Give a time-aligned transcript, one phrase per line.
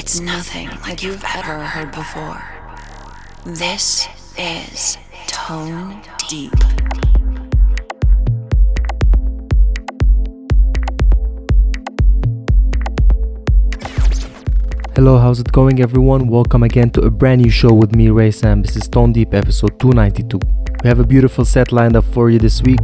[0.00, 2.40] It's nothing like you've ever heard before.
[3.44, 4.06] This
[4.38, 6.52] is Tone Deep.
[14.94, 16.28] Hello, how's it going, everyone?
[16.28, 18.62] Welcome again to a brand new show with me, Ray Sam.
[18.62, 20.38] This is Tone Deep episode 292.
[20.84, 22.78] We have a beautiful set lined up for you this week.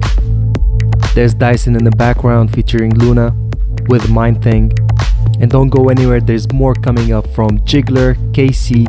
[1.15, 3.37] There's Dyson in the background featuring Luna
[3.89, 4.73] with Mind Thing.
[5.41, 8.87] And don't go anywhere, there's more coming up from Jiggler, KC,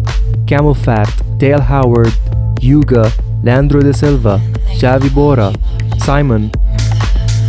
[0.78, 2.14] Fat, Dale Howard,
[2.62, 3.12] Yuga,
[3.44, 4.40] Leandro Da Silva,
[4.80, 5.54] Xavi Bora,
[6.00, 6.52] Simon,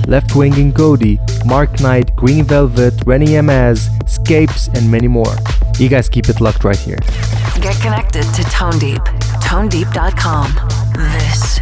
[0.06, 5.34] Left Wing and Kody, Mark Knight, Green Velvet, Rennie Amaz, Scapes, and many more.
[5.78, 6.98] You guys keep it locked right here.
[7.60, 9.02] Get connected to Tone Deep.
[9.42, 10.54] ToneDeep.com.
[10.94, 11.60] This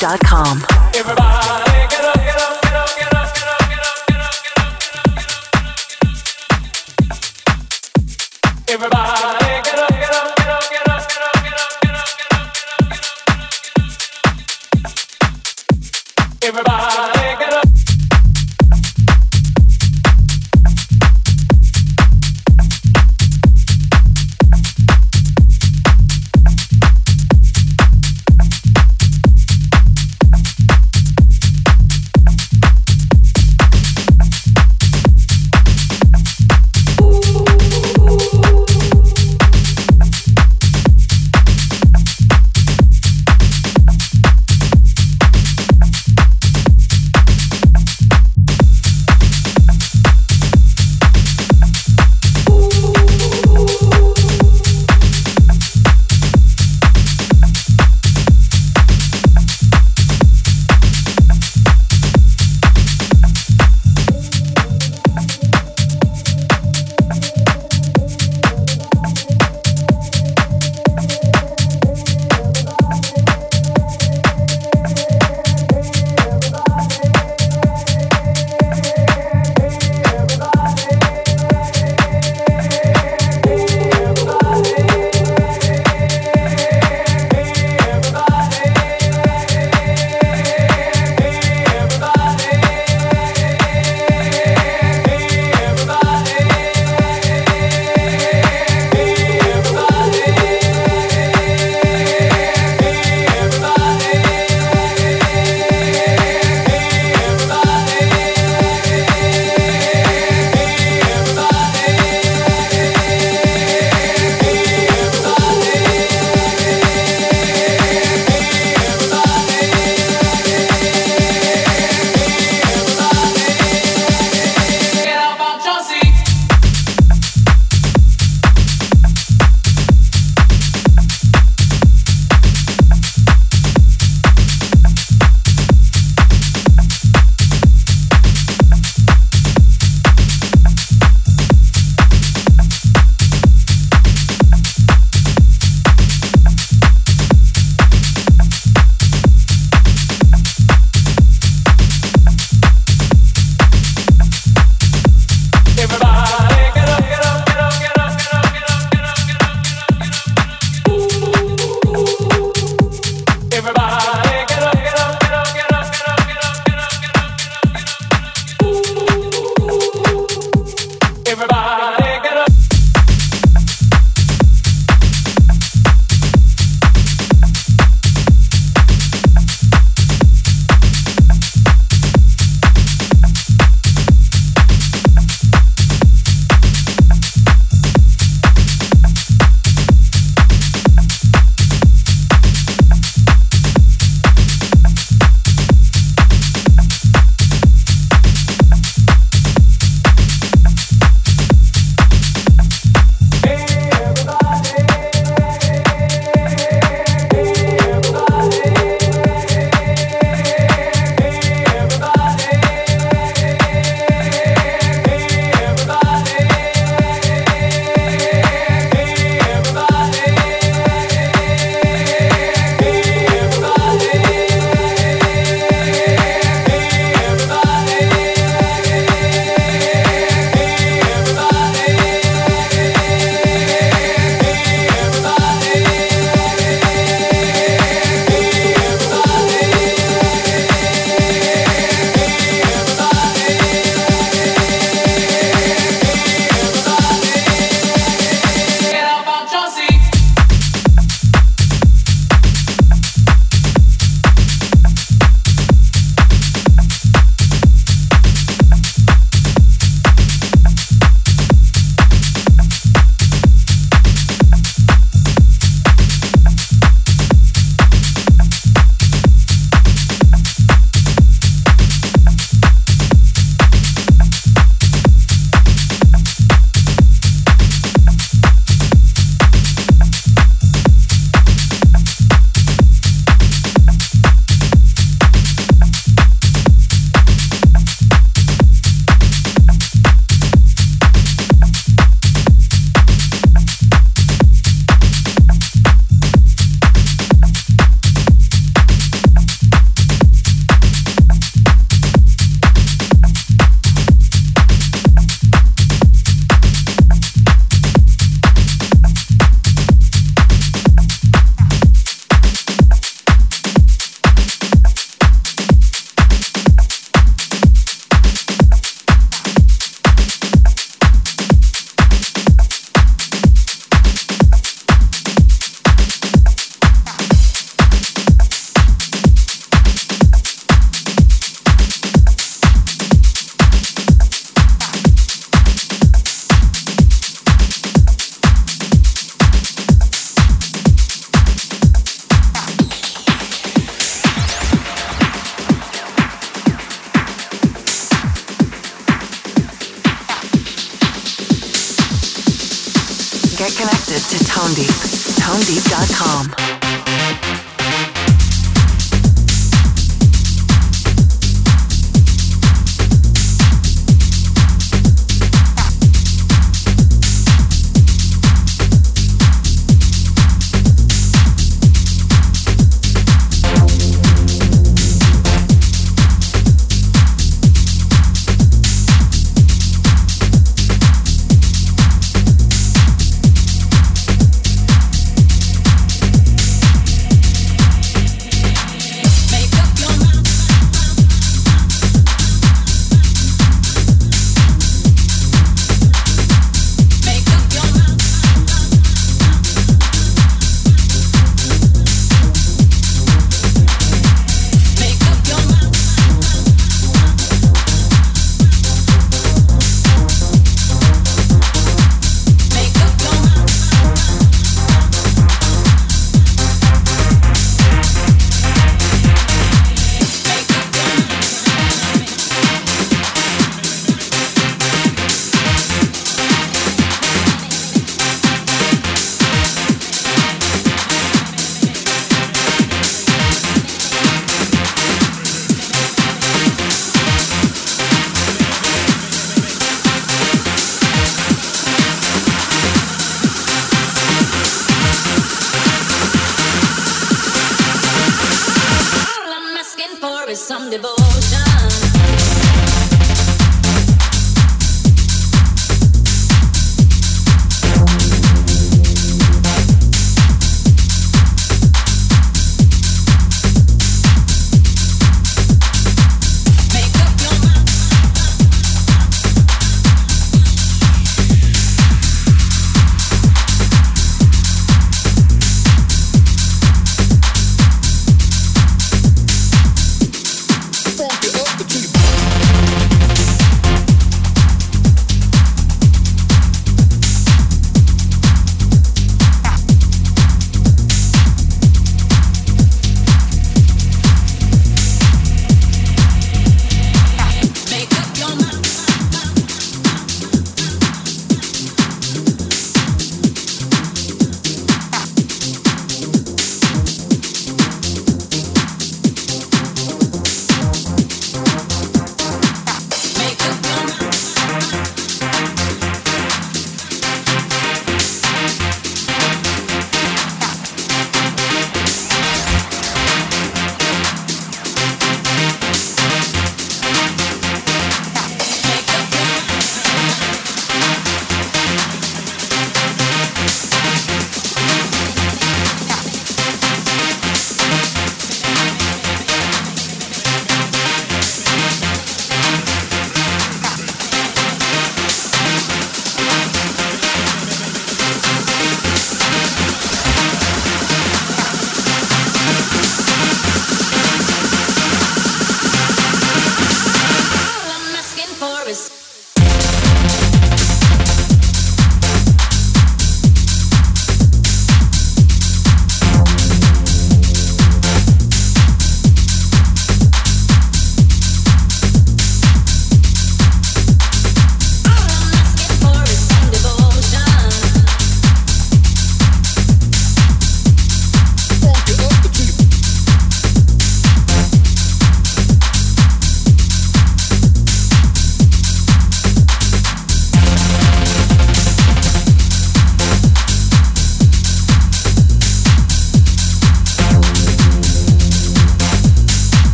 [0.00, 0.69] Music.com.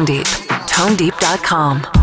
[0.00, 0.26] Tone Deep.
[0.66, 1.99] ToneDeep.com.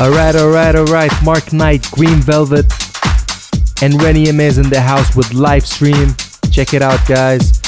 [0.00, 1.12] Alright, alright, alright.
[1.22, 2.64] Mark Knight, Green Velvet,
[3.82, 6.14] and Rennie is in the house with live stream.
[6.50, 7.60] Check it out, guys.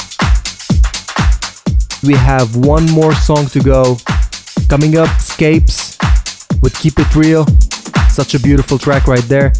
[2.01, 3.97] We have one more song to go.
[4.67, 5.95] Coming up, Scapes
[6.63, 7.45] with Keep It Real.
[8.09, 9.53] Such a beautiful track right there.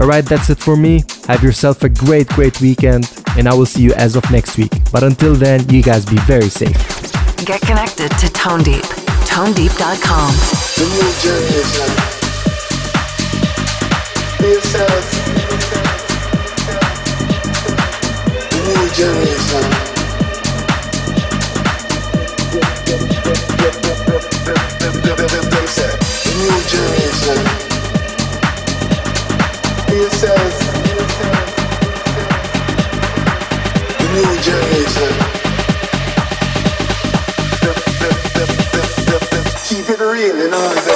[0.00, 1.02] Alright, that's it for me.
[1.26, 4.70] Have yourself a great, great weekend, and I will see you as of next week.
[4.92, 6.78] But until then, you guys be very safe.
[7.44, 8.84] Get connected to Tone Deep.
[9.30, 10.34] ToneDeep.com.
[10.74, 11.90] The new generation.
[14.40, 15.04] Be yourself.
[18.50, 18.88] The new
[26.24, 27.49] The new.
[40.52, 40.89] It